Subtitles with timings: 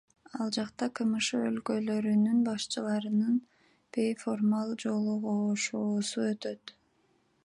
[0.43, 3.35] Ал жакта КМШ өлкөлөрүнүн башчыларынын
[3.97, 6.79] бейформал жолугушуусу өтөт.